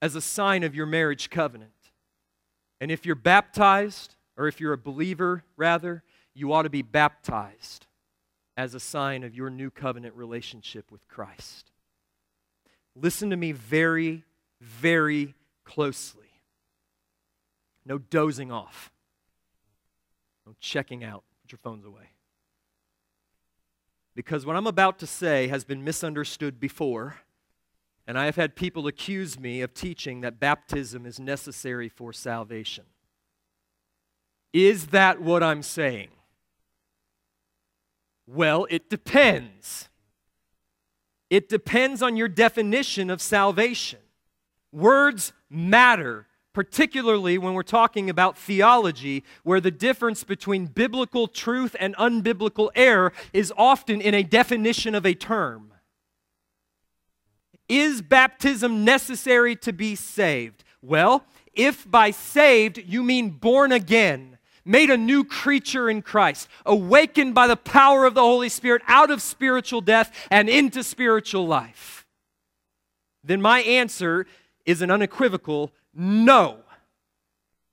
[0.00, 1.72] as a sign of your marriage covenant.
[2.80, 6.02] And if you're baptized, or if you're a believer, rather,
[6.34, 7.86] you ought to be baptized
[8.56, 11.70] as a sign of your new covenant relationship with Christ.
[12.94, 14.24] Listen to me very,
[14.60, 15.34] very
[15.64, 16.28] closely.
[17.86, 18.92] No dozing off,
[20.46, 21.24] no checking out.
[21.42, 22.10] Put your phones away.
[24.20, 27.20] Because what I'm about to say has been misunderstood before,
[28.06, 32.84] and I have had people accuse me of teaching that baptism is necessary for salvation.
[34.52, 36.10] Is that what I'm saying?
[38.26, 39.88] Well, it depends.
[41.30, 44.00] It depends on your definition of salvation.
[44.70, 51.94] Words matter, particularly when we're talking about theology, where the difference between biblical truth and
[51.96, 55.72] unbiblical error is often in a definition of a term.
[57.68, 60.64] Is baptism necessary to be saved?
[60.82, 61.24] Well,
[61.54, 67.46] if by saved you mean born again, made a new creature in Christ, awakened by
[67.46, 72.06] the power of the Holy Spirit out of spiritual death and into spiritual life,
[73.22, 74.26] then my answer
[74.64, 76.58] is an unequivocal no.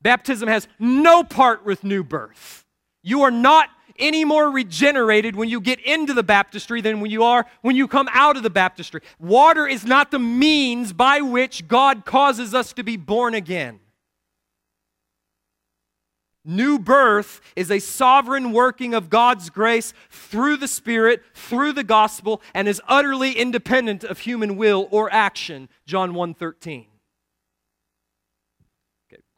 [0.01, 2.65] Baptism has no part with new birth.
[3.03, 7.23] You are not any more regenerated when you get into the baptistry than when you
[7.23, 9.01] are when you come out of the baptistry.
[9.19, 13.79] Water is not the means by which God causes us to be born again.
[16.45, 22.41] New birth is a sovereign working of God's grace through the Spirit, through the gospel,
[22.53, 25.67] and is utterly independent of human will or action.
[25.85, 26.85] John 1:13.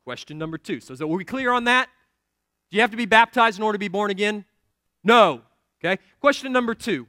[0.10, 0.80] Question number 2.
[0.80, 1.88] So, so are we clear on that?
[2.72, 4.44] Do you have to be baptized in order to be born again?
[5.04, 5.44] No.
[5.80, 6.02] Okay?
[6.20, 7.06] Question number 2.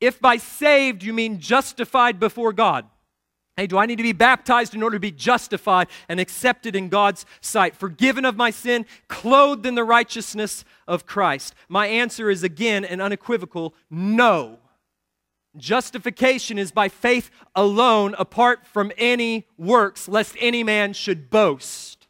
[0.00, 2.86] If by saved you mean justified before God,
[3.56, 6.88] Hey, do I need to be baptized in order to be justified and accepted in
[6.88, 11.54] God's sight, forgiven of my sin, clothed in the righteousness of Christ?
[11.68, 14.58] My answer is again an unequivocal no.
[15.56, 22.08] Justification is by faith alone, apart from any works, lest any man should boast.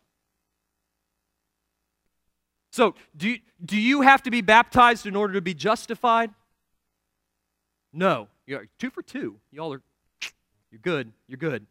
[2.70, 6.30] So, do, do you have to be baptized in order to be justified?
[7.92, 8.28] No.
[8.47, 9.36] You're two for two.
[9.51, 9.82] Y'all are
[10.70, 11.12] you're good.
[11.28, 11.66] You're good.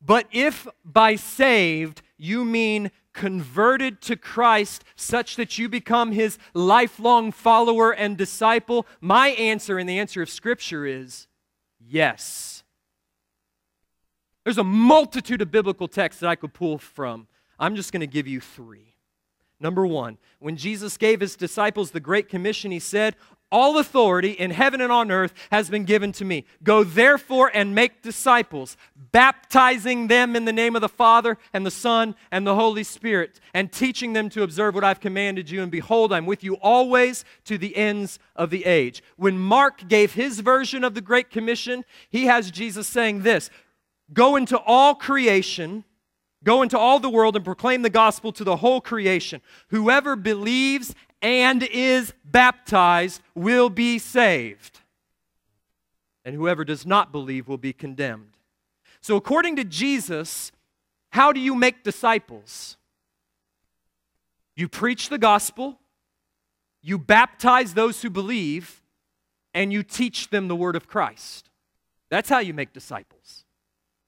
[0.00, 7.32] But if by saved you mean converted to Christ such that you become his lifelong
[7.32, 11.26] follower and disciple, my answer and the answer of Scripture is
[11.80, 12.62] yes.
[14.44, 17.26] There's a multitude of biblical texts that I could pull from.
[17.58, 18.94] I'm just going to give you three.
[19.58, 23.16] Number one, when Jesus gave his disciples the Great Commission, he said,
[23.50, 26.44] all authority in heaven and on earth has been given to me.
[26.62, 28.76] Go therefore and make disciples,
[29.12, 33.40] baptizing them in the name of the Father and the Son and the Holy Spirit,
[33.54, 35.62] and teaching them to observe what I've commanded you.
[35.62, 39.02] And behold, I'm with you always to the ends of the age.
[39.16, 43.50] When Mark gave his version of the Great Commission, he has Jesus saying this
[44.12, 45.84] Go into all creation.
[46.44, 49.40] Go into all the world and proclaim the gospel to the whole creation.
[49.70, 50.94] Whoever believes
[51.26, 54.78] and is baptized will be saved.
[56.24, 58.36] And whoever does not believe will be condemned.
[59.00, 60.52] So, according to Jesus,
[61.10, 62.76] how do you make disciples?
[64.54, 65.80] You preach the gospel,
[66.80, 68.80] you baptize those who believe,
[69.52, 71.50] and you teach them the word of Christ.
[72.08, 73.44] That's how you make disciples.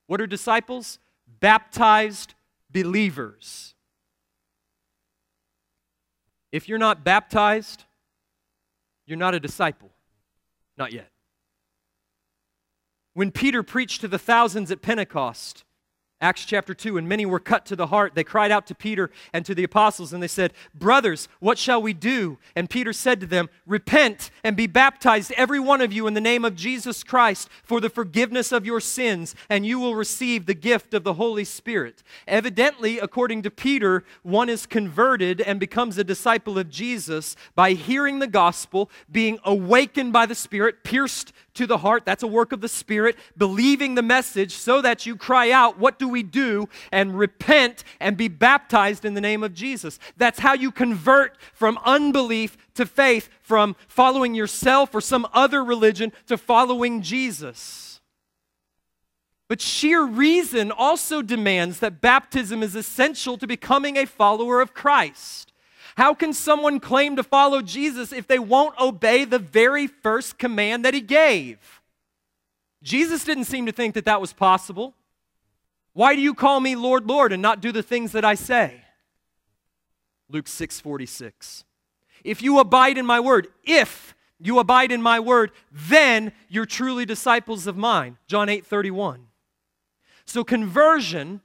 [0.07, 1.01] What are disciples?
[1.41, 2.35] Baptized
[2.71, 3.75] believers.
[6.53, 7.85] If you're not baptized,
[9.07, 9.91] you're not a disciple.
[10.77, 11.11] Not yet.
[13.15, 15.65] When Peter preached to the thousands at Pentecost,
[16.21, 18.17] Acts chapter 2, and many were cut to the heart.
[18.17, 21.81] They cried out to Peter and to the apostles, and they said, Brothers, what shall
[21.81, 22.39] we do?
[22.57, 26.21] And Peter said to them, Repent and be baptized, every one of you, in the
[26.21, 30.55] name of Jesus Christ, for the forgiveness of your sins, and you will receive the
[30.55, 32.03] gift of the Holy Spirit.
[32.27, 38.19] Evidently, according to Peter, one is converted and becomes a disciple of Jesus by hearing
[38.19, 42.05] the gospel, being awakened by the Spirit, pierced to the heart.
[42.05, 45.99] That's a work of the Spirit, believing the message so that you cry out, What
[45.99, 46.69] do we do?
[46.91, 49.99] and repent and be baptized in the name of Jesus.
[50.17, 56.13] That's how you convert from unbelief to faith, from following yourself or some other religion
[56.27, 58.01] to following Jesus.
[59.49, 65.48] But sheer reason also demands that baptism is essential to becoming a follower of Christ.
[65.99, 70.85] How can someone claim to follow Jesus if they won't obey the very first command
[70.85, 71.59] that he gave?
[72.85, 74.95] Jesus didn't seem to think that that was possible.
[75.95, 78.85] Why do you call me Lord, Lord, and not do the things that I say?
[80.29, 81.65] Luke 6 46.
[82.23, 87.07] If you abide in my word, if you abide in my word, then you're truly
[87.07, 88.19] disciples of mine.
[88.29, 89.27] John 8 31.
[90.27, 91.41] So conversion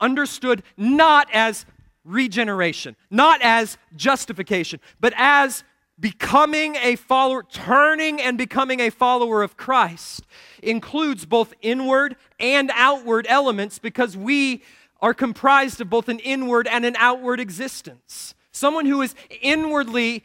[0.00, 1.66] understood not as
[2.08, 5.62] regeneration, not as justification, but as
[6.00, 10.22] becoming a follower, turning and becoming a follower of Christ
[10.62, 14.62] includes both inward and outward elements because we
[15.00, 18.34] are comprised of both an inward and an outward existence.
[18.52, 20.24] Someone who is inwardly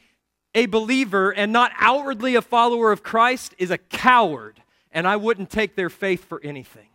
[0.56, 4.62] a believer and not outwardly a follower of Christ is a coward,
[4.92, 6.88] and I wouldn't take their faith for anything.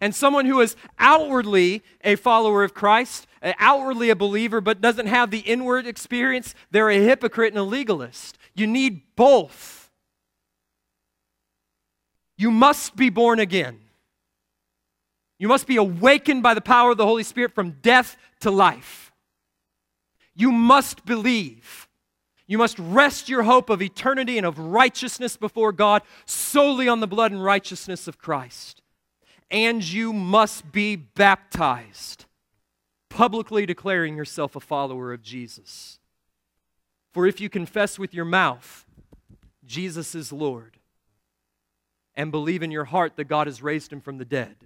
[0.00, 3.26] And someone who is outwardly a follower of Christ,
[3.58, 8.38] outwardly a believer, but doesn't have the inward experience, they're a hypocrite and a legalist.
[8.54, 9.90] You need both.
[12.36, 13.80] You must be born again.
[15.38, 19.12] You must be awakened by the power of the Holy Spirit from death to life.
[20.34, 21.88] You must believe.
[22.46, 27.06] You must rest your hope of eternity and of righteousness before God solely on the
[27.06, 28.82] blood and righteousness of Christ.
[29.50, 32.25] And you must be baptized,
[33.16, 35.98] publicly declaring yourself a follower of Jesus.
[37.14, 38.84] For if you confess with your mouth
[39.64, 40.76] Jesus is Lord
[42.14, 44.56] and believe in your heart that God has raised him from the dead,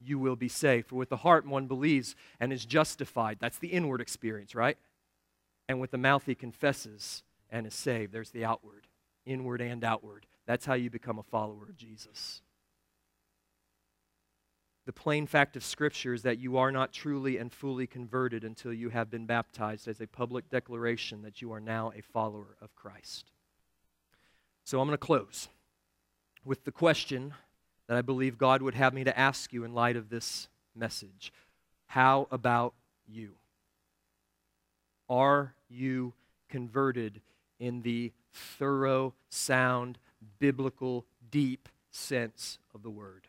[0.00, 0.88] you will be saved.
[0.88, 3.38] For with the heart one believes and is justified.
[3.40, 4.76] That's the inward experience, right?
[5.68, 8.12] And with the mouth he confesses and is saved.
[8.12, 8.88] There's the outward,
[9.24, 10.26] inward and outward.
[10.44, 12.42] That's how you become a follower of Jesus.
[14.86, 18.72] The plain fact of Scripture is that you are not truly and fully converted until
[18.72, 22.74] you have been baptized as a public declaration that you are now a follower of
[22.76, 23.32] Christ.
[24.62, 25.48] So I'm going to close
[26.44, 27.34] with the question
[27.88, 31.32] that I believe God would have me to ask you in light of this message.
[31.88, 32.74] How about
[33.08, 33.32] you?
[35.08, 36.12] Are you
[36.48, 37.20] converted
[37.58, 39.98] in the thorough, sound,
[40.38, 43.26] biblical, deep sense of the word?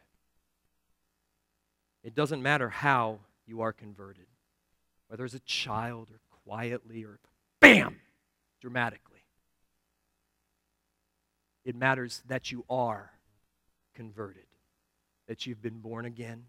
[2.08, 4.28] It doesn't matter how you are converted,
[5.10, 7.20] whether as a child or quietly or
[7.60, 7.98] bam,
[8.62, 9.26] dramatically.
[11.66, 13.12] It matters that you are
[13.94, 14.46] converted
[15.28, 16.46] that you've been born again,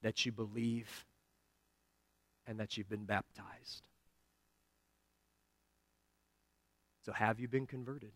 [0.00, 1.04] that you believe,
[2.46, 3.82] and that you've been baptized.
[7.04, 8.12] So, have you been converted?